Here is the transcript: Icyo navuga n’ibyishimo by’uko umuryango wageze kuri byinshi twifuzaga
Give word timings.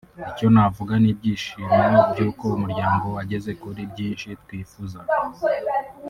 Icyo 0.29 0.47
navuga 0.53 0.93
n’ibyishimo 1.03 1.73
by’uko 2.09 2.43
umuryango 2.57 3.05
wageze 3.15 3.51
kuri 3.61 3.81
byinshi 3.91 4.27
twifuzaga 4.43 5.13